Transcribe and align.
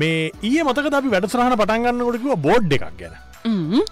මේ 0.00 0.32
ඊය 0.48 0.62
මතක 0.64 0.86
අපි 1.00 1.08
වැඩසරහන 1.14 1.54
පටන්ගන්නකොටකිව 1.60 2.34
බෝඩ් 2.48 2.72
එකක් 2.78 2.86
ගැන. 3.00 3.14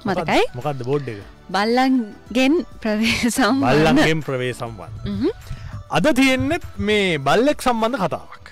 මතකයි. 0.08 0.42
මොකක්ද? 0.56 0.82
බෝඩ් 0.90 1.08
එක? 1.12 1.22
බල්ලන්ගෙන් 1.54 2.54
ප්‍රවේසම් 2.82 3.56
බල්ලන්ගෙන් 3.64 4.20
ප්‍රවේ 4.26 4.52
සම්වන් 4.54 4.92
අද 5.98 6.06
තියෙන්නෙත් 6.18 6.64
මේ 6.88 7.18
බල්ලෙක් 7.26 7.58
සම්බන්ධ 7.66 8.04
කතාවක්. 8.04 8.44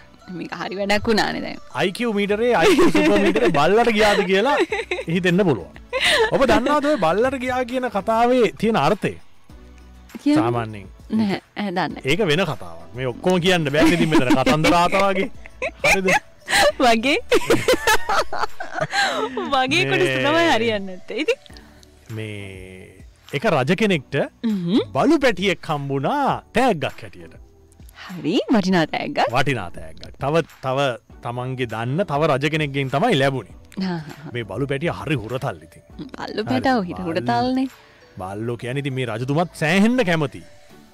හරි 0.60 0.74
වැඩක් 0.80 1.06
වුණානෙ 1.10 1.40
දැන්. 1.44 1.58
අයිකව 1.80 2.10
මීටරේ 2.18 2.52
අයිමීටර 2.60 3.48
බල්ලට 3.58 3.90
ගියාද 3.98 4.20
කියලා 4.30 4.56
හිතෙන්න්න 5.14 5.46
පුළුවන්. 5.48 5.74
ඔබ 6.34 6.42
දන්නාද 6.50 6.86
බල්ලට 7.04 7.38
ගියා 7.44 7.62
කියන 7.70 7.86
කතාවේ 7.96 8.52
තියෙන 8.60 8.80
අර්ථය? 8.84 9.14
සාමාන්‍යෙන් 10.24 10.88
දන්න 11.76 12.00
ඒක 12.04 12.20
වෙන 12.30 12.44
කතාවක්. 12.50 12.88
මේ 12.96 13.06
ඔක්කොම 13.12 13.40
කියන්න 13.44 13.70
බැ 13.76 13.86
ති 14.00 14.06
මෙතන 14.14 14.34
කතන්ද 14.38 14.74
රාතවාගේ 14.74 15.30
හරිද 15.86 16.08
වගේ. 16.84 17.18
වගේ 19.54 19.82
කොටස 19.90 20.14
තමයි 20.26 20.46
හරියන්න 20.52 20.88
ඇත්ත 20.94 21.10
ඉති 21.22 21.34
මේ 22.16 23.04
එක 23.36 23.44
රජ 23.52 23.70
කෙනෙක්ට 23.82 24.14
බලු 24.94 25.16
පැටියෙක් 25.24 25.60
කම්බුණා 25.68 26.42
තෑග්ගක් 26.56 27.02
හැටියට. 27.02 27.34
හරි 28.06 28.36
වටිනා 28.54 28.86
තෑග 28.94 29.18
වටිනා 29.36 29.68
තෑග්ගක්. 29.76 30.16
තව 30.22 30.34
තව 30.64 30.78
තමන්ගේ 31.24 31.70
දන්න 31.72 32.00
තව 32.10 32.20
රජ 32.32 32.44
කෙනෙක්ගෙන් 32.54 32.90
තමයි 32.94 33.16
ලැබුණේ. 33.22 33.56
මේ 34.34 34.44
බලු 34.50 34.66
පැටිය 34.70 34.92
හරි 35.00 35.16
හුරතල්ලිති 35.22 35.78
පල්ලු 36.16 36.42
පැටව 36.50 36.80
හිට 36.88 37.00
හුට 37.06 37.20
තල්න්නේ 37.30 37.66
බල්ලෝ 38.20 38.56
කියැනති 38.60 38.90
මේ 38.98 39.06
රජතුමත් 39.10 39.50
සෑහෙන්ඩ 39.60 40.00
කැමති. 40.08 40.42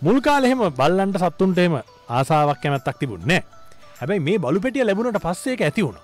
මුල් 0.05 0.19
කාලෙහෙම 0.27 0.63
බල්ලන්ට 0.81 1.17
සත්තුන්ටේම 1.23 1.75
ආසාාවක් 2.17 2.59
කැමැත්තක් 2.63 2.99
තිබුන්නේ 3.03 3.41
හැබැයි 4.05 4.25
මේ 4.29 4.39
බලු 4.39 4.61
පැටිය 4.65 4.85
ලැබුණට 4.87 5.21
පස්සේක 5.27 5.61
ඇති 5.67 5.83
වුණ. 5.87 5.99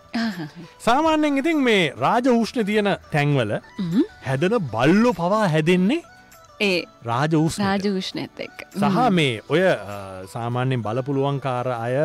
සාමාන්‍යෙන් 0.80 1.40
ඉතින් 1.40 1.58
මේ 1.62 1.82
රාජ 2.04 2.26
ඌෂ්ණ 2.32 2.66
තියෙන 2.68 2.88
තැන්වල 3.12 3.52
හැදන 4.28 4.54
බල්ලෝ 4.74 5.12
පවා 5.18 5.48
හැදෙන්නේ 5.54 6.00
ඒ 6.60 6.78
රාජ 7.08 7.34
රාජ 7.58 7.84
විෂ්ණඇත් 7.94 8.40
එක් 8.44 8.64
සහ 8.74 8.98
මේ 9.18 9.34
ඔය 9.48 9.62
සාමාන්‍යෙන් 10.34 10.84
බලපුළුවන්කාර 10.86 11.68
අය 11.76 11.96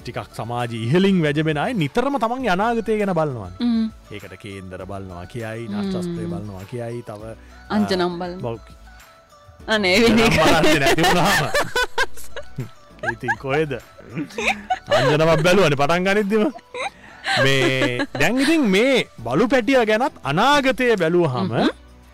ටිකක් 0.00 0.32
සමාජ 0.38 0.72
ඉහලින් 0.78 1.22
වැජබෙන 1.26 1.60
අය 1.64 1.72
නිතරම 1.74 2.16
තමන් 2.24 2.48
අනාගතය 2.54 2.98
ගැන 3.02 3.14
බලන්නවන් 3.20 3.54
ඒකට 4.10 4.36
කේන්දර 4.44 4.84
බලනවා 4.92 5.24
කියයි 5.34 5.68
නශ්චස්ත්‍රය 5.72 6.26
බලනවා 6.32 6.64
කියයි 6.72 7.02
තව 7.10 7.34
අංජනම්බල් 7.70 8.36
බෞ 8.44 8.56
අනේ 9.68 9.96
ඉතින් 13.12 13.34
කොයද 13.44 13.72
අංජනමක් 14.98 15.42
බැලුවන 15.46 15.76
පටන් 15.80 16.02
ගනිද්දිම. 16.06 16.44
මේ 17.44 18.06
දැන්ඉතින් 18.20 18.64
මේ 18.74 18.96
බලු 19.26 19.46
පැටිය 19.54 19.84
ගැනත් 19.90 20.14
අනාගතය 20.32 20.88
බැලූ 21.02 21.26
හම. 21.34 21.52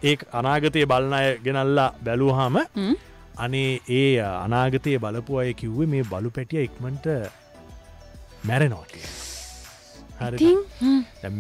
ඒ 0.02 0.14
අනාගතය 0.40 0.86
බලන 0.92 1.12
අය 1.18 1.28
ගෙනල්ලා 1.44 1.90
බැලූහම 2.06 2.56
අනේ 3.44 3.70
ඒ 3.98 4.10
අනාගතය 4.44 4.98
බලපු 5.04 5.38
අය 5.42 5.50
කිව්වේ 5.60 5.90
මේ 5.92 6.04
බලු 6.12 6.30
පැටිය 6.38 6.64
ඉක්මට 6.68 7.06
මැරෙනවා 8.48 8.86
කිය 8.92 9.06
හරි 10.20 10.50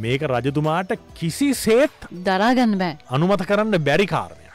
මේක 0.04 0.22
රජතුමාට 0.32 0.96
කිසි 1.18 1.48
සේත් 1.64 2.08
දරාගන්න 2.28 2.74
බෑ. 2.80 2.96
අනුමත 3.14 3.44
කරන්න 3.50 3.76
බැරි 3.88 4.06
කාරණය 4.14 4.46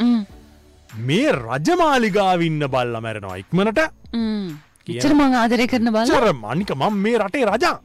මේ 1.09 1.29
රජමාලිගාවින්න 1.43 2.65
බල්ල 2.73 2.95
මැරෙනවා 3.05 3.37
ඉක්මනට 3.43 3.79
ම්. 4.87 4.91
ඉච්චර 4.91 5.13
මං 5.13 5.35
ආදරය 5.35 5.67
කරන 5.67 5.91
බල 5.93 6.09
චර 6.09 6.27
මනික 6.35 6.71
මං 6.75 6.99
මේ 7.05 7.17
රටේ 7.17 7.45
රජා. 7.45 7.75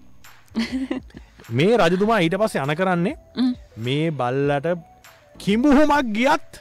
මේ 1.59 1.79
රජතුමා 1.79 2.21
ඊට 2.25 2.37
පස්සේ 2.41 2.65
යන 2.65 2.75
කරන්නේ 2.77 3.17
මේ 3.79 4.11
බල්ලට 4.13 4.69
කිඹුහොමක් 5.37 6.13
ගියත් 6.13 6.61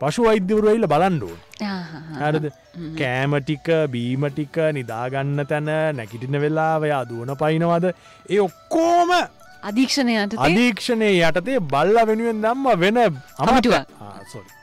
පශු 0.00 0.24
වෛද්‍යවරුවයිල්ල 0.24 0.86
බලන්ඩුවන් 0.86 1.38
හරද? 2.20 2.44
කෑමටික 2.98 3.68
බීමටික 3.90 4.56
නිදාගන්න 4.74 5.42
තැන 5.46 5.70
නැකිටින 5.96 6.40
වෙලාවය 6.40 6.92
අදුවන 6.92 7.34
පයිනවද 7.36 7.90
ඒ 7.90 8.40
ඔක්කෝම 8.40 9.10
අධීක්ෂණයට 9.62 10.38
අධීක්ෂණය 10.38 11.10
යටතේ 11.20 11.58
බල්ල 11.72 11.98
වෙනුවෙන් 12.06 12.42
දම්ම 12.44 12.66
වෙන 12.78 12.98
කමිටුවක්. 13.38 13.86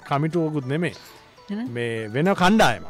කමිටුවකුත් 0.06 0.66
නෙමේ? 0.66 0.94
මේ 1.70 2.08
වෙන 2.09 2.31
කණ්ඩායම 2.34 2.84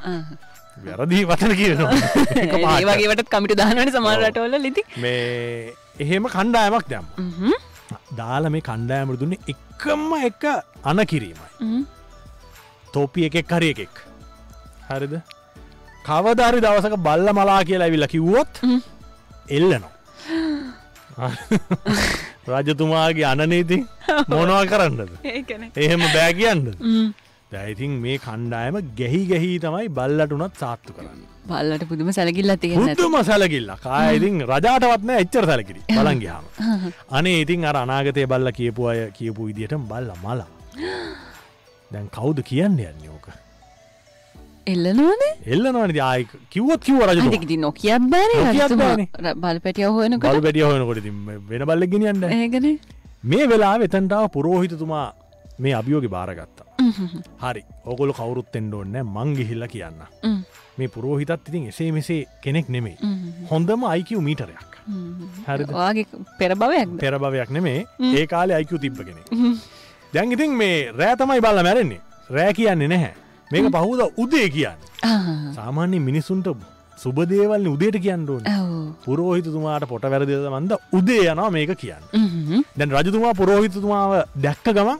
වැරදිී 0.78 1.26
වතන 1.28 1.54
කියනවා. 1.56 1.92
ඒවගේට 2.80 3.30
කමිට 3.30 3.58
දානට 3.60 3.96
සමාරටවල 3.96 4.58
ලිති 4.62 4.84
මේ 4.98 5.74
එහෙම 6.00 6.28
කණ්ඩායමක් 6.28 6.90
දැම් 6.90 7.06
දාල 8.18 8.50
මේ 8.50 8.66
කණ්ඩායමර 8.70 9.20
දුන්නේ 9.22 9.40
එකම්ම 9.54 10.12
එක 10.22 10.44
අන 10.84 11.06
කිරීමයි. 11.06 11.86
තෝපිය 12.94 13.28
එකෙක් 13.30 13.56
හරි 13.58 13.72
එකෙක්. 13.76 13.96
හරිද? 14.90 15.16
කවධරි 16.06 16.60
දවසක 16.62 16.98
බල්ල 17.00 17.28
මලා 17.34 17.62
කියලා 17.64 17.88
ඇවිල්ල 17.88 18.08
කිව්වොත් 18.08 18.64
එල්ලනවා. 19.50 19.94
රජතුමාගේ 22.56 23.26
අනනීති 23.26 23.78
මොනවා 24.28 24.66
කරන්නද? 24.66 25.12
ඒකන 25.34 25.70
එහෙම 25.76 26.04
බෑ 26.08 26.34
කියන්න 26.34 26.68
දැයිතින් 27.52 27.92
මේ 28.04 28.18
කණ්ඩායම 28.18 28.76
ගැහි 29.00 29.22
ගැහි 29.32 29.50
තමයි 29.60 29.88
බල්ලටුනත් 29.98 30.56
සාත්තු 30.62 30.92
කරන්න. 30.94 31.22
බල්ලට 31.48 31.84
පුදුම 31.90 32.10
සැලකිල්ල 32.12 32.52
තියෙන 32.58 32.82
පුද්දුම 32.82 33.16
සැලකිල්ල 33.24 33.72
කායිතින් 33.84 34.36
රජාටවත්න 34.52 35.12
එච්චර 35.18 35.46
සැලකිරි 35.52 35.82
බලන්ගයාම 35.90 36.46
අනේ 37.12 37.38
ඉතින් 37.44 37.66
අර 37.66 37.78
අනාගතය 37.78 38.26
බල්ල 38.28 38.52
කියපු 38.60 38.90
අය 38.92 39.00
කියපු 39.18 39.50
ඉදිට 39.52 39.76
බල්ල 39.92 40.10
මලා. 40.24 40.48
දැන් 41.92 42.08
කවුද 42.10 42.42
කියන්න 42.44 42.80
යන්න 42.82 43.06
ඕක? 43.10 43.28
එල්ලනවානේ? 44.68 45.32
එල්ලනවනද 45.48 46.00
ආය 46.04 46.26
කිව්වොත් 46.50 46.82
කිව 46.84 47.00
රජ 47.08 47.22
අටිකිති 47.24 47.58
නොකියත් 47.60 48.10
බෑන. 48.12 48.32
නොකියත් 48.40 48.64
රජතුමා 48.64 48.84
බෑනේ. 48.84 49.08
ර- 49.24 49.38
බල 49.38 49.60
පැටිය 49.66 49.86
බල් 50.20 50.42
වැඩිය 50.42 50.66
හොයනකොට 50.66 51.00
ඉතින් 51.04 51.18
වෙන 51.50 51.66
බල්ල 51.70 51.88
ගෙනියන්න 51.94 52.24
ඒගන 52.32 52.68
මේ 53.26 53.46
වෙලා 53.48 53.76
වෙතන්ටාව 53.80 54.26
පුරෝහිතතුමා 54.36 55.08
මේ 55.60 55.74
අභියෝග 55.80 56.08
බාරගත්තා 56.16 56.65
හරි. 57.44 57.64
ඕකොල 57.86 58.14
කවුරුත් 58.20 58.56
එෙන්ඩ 58.60 58.74
ඕන්න 58.74 58.98
මං 59.04 59.36
ගිහිල්ල 59.40 59.68
කියන්න. 59.74 60.00
මේ 60.78 60.88
පුරෝහිතත් 60.96 61.48
ඉතින් 61.50 61.68
එසේ 61.72 61.92
මෙසේ 61.98 62.22
කෙනෙක් 62.44 62.70
නෙමෙයි. 62.70 62.98
හොඳම 63.52 63.84
අයිකව 63.94 64.20
මීටරයක්. 64.28 64.72
හරිද? 65.48 65.70
වාගේ 65.72 66.06
පෙරභවයක් 66.40 66.90
පෙරභවයක් 67.04 67.50
නෙමේ 67.58 67.86
ඒ 68.18 68.26
කාලේ 68.28 68.58
අයිකු 68.60 68.78
තිබ්බ 68.86 69.00
කෙනෙ 69.08 69.22
දැන් 70.14 70.32
ඉතින් 70.38 70.52
මේ 70.62 70.92
රෑ 71.00 71.16
තමයි 71.22 71.42
බල්ල 71.46 71.64
මැරෙන්නේ. 71.68 72.02
රෑ 72.30 72.54
කියන්නේ 72.54 72.88
නැහැ. 72.94 73.14
මේක 73.52 73.72
පහුද 73.76 74.02
උදේ 74.24 74.48
කියන්න. 74.50 74.80
සාමාන්‍ය 75.58 76.00
මිනිසුන්ට 76.10 76.48
සුබදේවල්න 77.04 77.68
උදේට 77.76 77.98
කියන්න 78.06 78.28
ඕන. 78.30 78.44
පුරෝහිතතුමාට 79.06 79.88
පොට 79.90 80.06
වැරදිද 80.12 80.46
මන්ද 80.52 80.78
උදේ 81.00 81.24
යනවා 81.32 81.50
මේක 81.58 81.74
කියන්න. 81.82 82.04
දැන් 82.78 82.96
රජතුමා 83.00 83.34
පුරෝහිතතුමාව 83.42 84.14
දැක්ක 84.46 84.68
ගම 84.78 84.92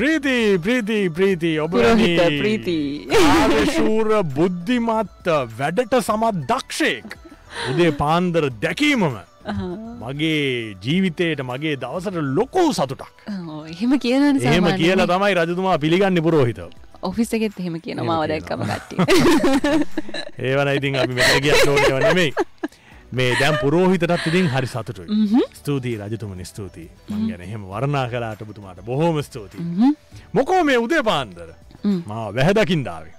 ප්‍රීති 0.00 0.36
ප්‍රීති 0.58 0.98
ප්‍රීති 1.10 1.50
ඔබ 1.60 1.74
ප්‍රීති. 1.76 2.76
ශූර 3.74 4.12
බුද්ධිමත් 4.36 5.28
වැඩට 5.58 5.96
සමත් 6.00 6.46
දක්ෂයෙක්. 6.48 7.16
උදේ 7.70 7.90
පාන්දර 7.98 8.48
දැකීමම 8.62 9.04
මගේ 10.02 10.76
ජීවිතයට 10.84 11.42
මගේ 11.44 11.76
දවසට 11.76 12.22
ලොකෝ 12.38 12.68
සතුටක්. 12.72 13.10
එහෙම 13.68 13.98
කියන 13.98 14.40
එහෙම 14.42 14.70
කියලා 14.76 15.06
තමයි 15.06 15.36
රජතුමා 15.40 15.76
පිළිගන්න 15.78 16.22
පුරෝහිත 16.22 16.62
ඔෆිස් 17.02 17.32
එකෙත් 17.32 17.58
එහෙම 17.58 17.76
කියන 17.80 17.98
එහෙම 17.98 18.06
මාව 18.06 18.24
කියනවා. 18.24 18.38
දැක්කම 18.40 18.62
කට්ටිය. 18.68 18.98
ඒවන 20.46 20.72
ඉතින් 20.76 20.96
අපි 20.96 21.14
මෙත 21.14 21.36
කිය 21.42 21.54
ඕනව 21.66 22.00
නෙමෙයි 22.06 22.32
මේ 23.12 23.34
දැම් 23.40 23.56
පුරෝහිතටත් 23.60 24.26
ඉතින් 24.26 24.48
හරි 24.48 24.66
සතුටුයි. 24.66 25.08
ස්තුතියි 25.52 25.96
රජතුමනි 25.98 26.44
ස්තුතියි. 26.44 26.90
මං 27.08 27.28
ගැන 27.28 27.40
එහෙම 27.42 27.64
වර්ණා 27.66 28.06
කලාට 28.08 28.44
බුතුමාට 28.46 28.82
බොහෝම 28.84 29.22
ස්තුතියි. 29.22 29.94
මොකෝ 30.32 30.62
මේ 30.64 30.78
උදේ 30.78 31.02
පාන්දර 31.02 31.48
මා 32.06 32.26
වැහැදකින්දාවේ 32.34 33.14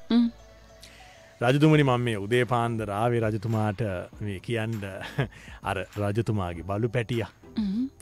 රජතුමනි 1.42 1.84
මං 1.84 2.02
මේ 2.02 2.18
උදේ 2.18 2.46
පාන්දරාවේ 2.46 3.20
රජතුමාට 3.22 3.82
මේ 4.22 4.40
කියන්ඩ 4.40 4.84
අර 5.70 5.78
රජතුමාගේ 5.98 6.64
බලු 6.64 6.90
පැටිය. 6.90 7.26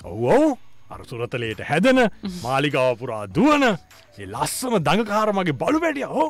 ඔව්වෝ 0.04 0.58
අර 0.90 1.02
සුරතලයට 1.06 1.64
හැදන 1.64 2.04
මාලිකාවපුරා 2.44 3.25
දුවන 3.30 3.66
ලස්සම 4.28 4.78
දඟකාරමගේ 4.80 5.54
බලු 5.56 5.80
පැටිය 5.80 6.08
හෝ 6.14 6.30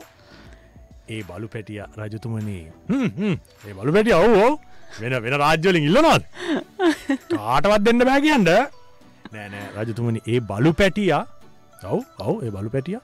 ඒ 1.10 1.22
බලු 1.24 1.48
පැටිය 1.48 1.84
රජතුමනී. 2.00 2.66
ඒ 3.68 3.74
බලු 3.74 3.92
පැටිය 3.92 4.13
ඔවෝ 4.16 4.51
වෙන 4.97 5.13
වෙන 5.24 5.36
රාජ්‍යලින් 5.44 5.88
ඉල්ලනොත් 5.89 6.24
කාටවත් 7.33 7.81
දෙන්න 7.88 8.06
බෑ 8.09 8.21
කියන්ට 8.25 8.50
නෑනෑ 9.33 9.86
රජතුමනි 9.86 10.19
ඒ 10.25 10.39
බලු 10.50 10.71
පැටිය. 10.80 11.13
ඔව් 11.91 12.01
ඔව් 12.27 12.36
ඒ 12.45 12.51
බලු 12.56 12.69
පැටිය. 12.75 13.00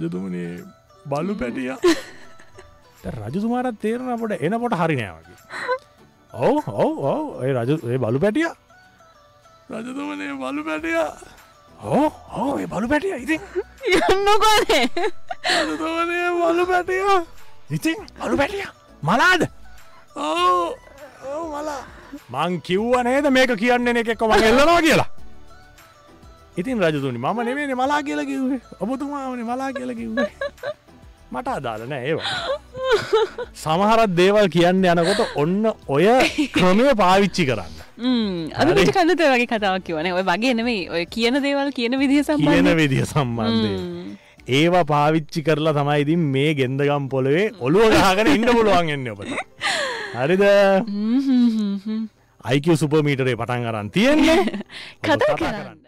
රජතුමනේ 0.00 0.52
බලු 1.06 1.34
පැටිය. 1.40 1.70
රජතුමාට 3.18 3.80
තේරණ 3.82 4.18
පොට 4.20 4.44
එනපොට 4.46 4.78
හරිනෑවගේ 4.80 5.38
ඔව 6.32 6.56
ඔව 6.84 6.94
ඔව 7.12 7.24
ඒ 7.44 7.52
රජ 7.58 7.70
ඒ 7.92 7.98
බලු 8.04 8.18
පැටිය. 8.24 8.48
රජතුමනේ 9.70 10.32
බලු 10.42 10.62
පැටිය. 10.68 10.98
ඕ 11.92 12.08
ඕ 12.40 12.52
ඒ 12.62 12.66
බලු 12.72 12.88
පැටිය 12.92 13.14
ඉතින්. 13.24 13.40
යන්නකොනේ 14.10 14.84
බලු 16.40 16.64
පැටිය. 16.72 17.04
ඉතින් 17.70 17.98
බලු 18.20 18.36
පැටිය 18.42 18.66
මලාද 19.02 19.42
මං 22.34 22.60
කිව්ව 22.66 22.94
නේද 23.08 23.26
මේක 23.36 23.52
කියන්නේ 23.62 24.00
එකෙක්ක 24.02 24.22
මං 24.30 24.42
එල්ලනවා 24.50 24.80
කියලා? 24.86 25.08
ඉතින් 26.56 26.80
රජතුනි 26.80 27.18
මම 27.18 27.38
නෙමේ 27.48 27.74
මලා 27.82 28.02
කියල 28.06 28.20
කිව්වේ. 28.30 28.60
ඔබතුමාවන 28.80 29.40
මලා 29.50 29.70
කියල 29.78 29.92
කිව්වේ. 30.00 30.30
මට 31.32 31.48
අදාලන 31.58 31.92
ඒවා. 31.92 32.28
සමහරත් 33.62 34.12
දේවල් 34.20 34.48
කියන්න 34.56 34.84
යනකොට 34.92 35.22
ඔන්න 35.42 35.64
ඔය 35.96 36.06
ක්‍රමය 36.56 36.86
පාවිච්චි 37.02 37.44
කරන්න. 37.50 37.74
අදට 38.60 38.92
කන්නත 38.96 39.22
වගේ 39.32 39.48
කතාවක් 39.52 39.84
කිවන 39.88 40.06
ඔය 40.12 40.24
වගේ 40.30 40.54
නෙමයි. 40.60 40.78
ඔය 40.94 41.04
කියන 41.16 41.42
දේවල් 41.46 41.68
කියන 41.78 41.98
විදිහ 42.04 42.22
කියන 42.22 42.38
සම්බන්ධ 42.38 42.76
විදිහ 42.80 43.04
සම්බන්ධය 43.12 43.72
ඒවා 44.56 44.84
පාවිච්චි 44.90 45.40
කරලා 45.46 45.74
තමයිඉතින් 45.76 46.20
මේ 46.34 46.50
ගෙන්දගම් 46.58 47.04
පොළොවේ 47.12 47.46
ඔළුව 47.66 47.94
ගහගෙන 47.94 48.28
ඉන්න 48.34 48.48
පුළුවන් 48.56 48.90
එන්න 48.96 49.08
ඔබට 49.12 49.30
හරිද? 50.16 50.44
අයික 52.44 52.66
සුපමීටරේ 52.74 53.36
පටන් 53.36 53.66
අරන් 53.66 53.90
තියෙන්නේ. 53.90 54.38
ඔබ 55.04 55.20
කතා 55.20 55.36
කරන්න 55.36 55.85